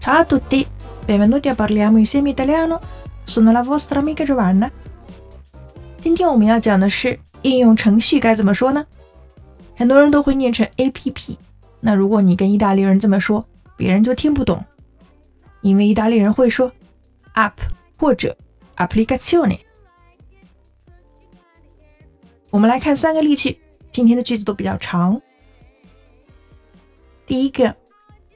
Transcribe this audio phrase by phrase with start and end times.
[0.00, 0.66] Ciao a tutti,
[1.04, 2.80] benvenuti a Parliamo insieme italiano.
[3.22, 4.70] Sono la vostra amica Giovanna。
[6.00, 8.86] 今天我们要讲的是应用程序该怎么说呢？
[9.76, 11.36] 很多人都会念成 APP，
[11.80, 14.64] 那如果你跟意大利人这么说，别人就听不懂，
[15.60, 16.72] 因为意大利人会说
[17.34, 17.52] app
[17.98, 18.34] 或者
[18.78, 19.58] applicazione。
[22.48, 23.60] 我们来看三个例句，
[23.92, 25.20] 今天的句子都比较长。
[27.26, 27.76] 第一个。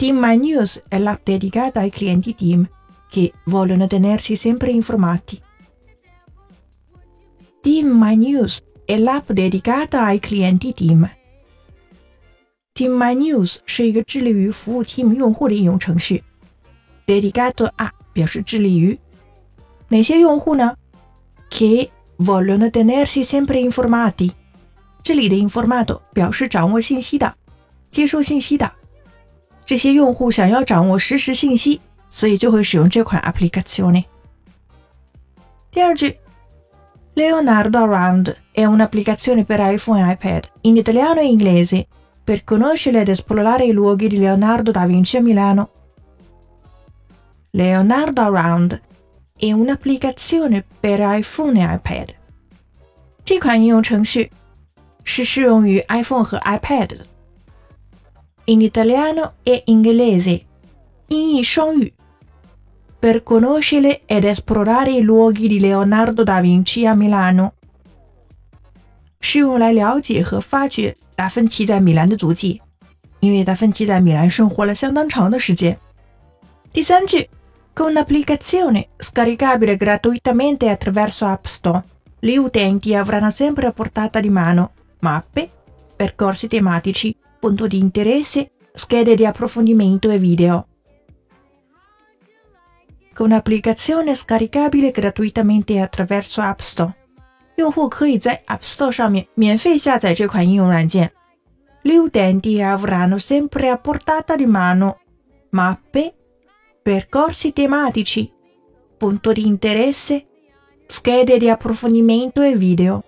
[0.04, 2.68] Team My News è l'app dedicata ai clienti team
[3.09, 5.41] che vogliono tenersi sempre informati.
[7.62, 11.09] Team My News è l'app dedicata ai clienti team.
[12.73, 16.23] Team My News 是一个致力于服务 Team 用户的应用程序。
[17.05, 18.98] Dedicato a 表示致力于
[19.90, 20.75] 哪些用户呢？
[21.50, 24.31] Che vogliono tenersi sempre informati。
[25.03, 27.36] 这里的 informato 表示掌握信息的、
[27.92, 28.72] 接收信息的。
[29.66, 34.06] 这些用户想要掌握实时信息，所以就会使用这款 applicazione。
[35.72, 36.17] 第二句，
[37.16, 41.88] Leonardo Around è un'applicazione per iPhone e iPad in italiano e inglese
[42.23, 45.70] per conoscere ed esplorare i luoghi di Leonardo da Vinci a Milano.
[47.52, 48.81] Leonardo Around
[49.38, 52.09] è un'applicazione per iPhone e iPad。
[53.23, 54.31] 这款应用程序
[55.03, 57.06] 是适用于 iPhone 和 iPad 的。
[58.45, 60.45] in italiano e inglese,
[61.08, 61.94] 音译双语
[63.00, 67.52] per conoscere ed esplorare i luoghi di Leonardo da Vinci a Milano，
[69.20, 72.62] 是用来了解和发掘达芬奇在米兰的足迹，
[73.20, 75.78] 因为达芬奇在米兰生活了相当长的时间。
[76.72, 77.30] 第三句，
[77.73, 81.84] con un'applicazione scaricabile gratuitamente attraverso App Store,
[82.20, 85.50] gli utenti avranno sempre a portata di mano mappe,
[85.96, 90.68] percorsi tematici punto di interesse, schede di approfondimento e video.
[93.13, 96.94] Con un'applicazione scaricabile gratuitamente attraverso App Store，
[97.56, 101.12] 用户可以在 App Store 上面免费下载这款应用软件。
[101.81, 104.97] Gli utenti avranno sempre a portata di mano
[105.52, 106.13] mappe,
[106.81, 108.31] percorsi tematici,
[108.97, 110.28] punto di interesse,
[110.88, 113.03] schede di approfondimento e video。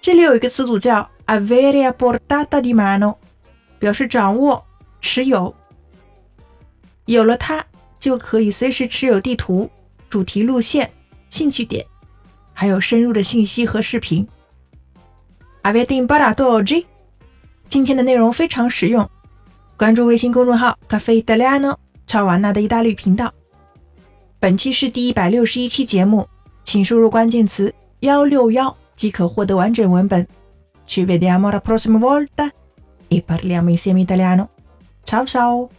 [0.00, 3.15] 这里有一个词组叫 avere a portata di mano，
[3.77, 4.65] 表示掌握、
[4.99, 5.53] 持有。
[7.05, 7.63] 有了它，
[7.99, 9.69] 就可以随时持有地图、
[10.09, 10.89] 主题路线、
[11.29, 11.85] 兴趣点，
[12.51, 14.27] 还有深入的信息和视频。
[15.61, 16.87] Avete imparato G，
[17.69, 19.07] 今天的内容非常实用。
[19.77, 23.31] 关注微信公众号“咖啡意大利 no”，乔瓦纳的意大利频道。
[24.39, 26.27] 本期是第一百六十一期节目，
[26.63, 30.27] 请输入关键词“幺六幺”即可获得完整文本。
[30.89, 32.51] Ci vediamo la prossima volta
[33.07, 34.49] e parliamo insieme italiano.
[35.03, 35.69] Ciao ciao!